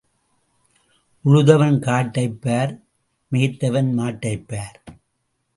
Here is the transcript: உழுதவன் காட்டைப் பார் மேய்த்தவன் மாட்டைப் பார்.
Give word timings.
உழுதவன் 1.25 1.79
காட்டைப் 1.79 2.41
பார் 2.41 2.73
மேய்த்தவன் 3.31 3.93
மாட்டைப் 3.93 4.47
பார். 4.47 4.81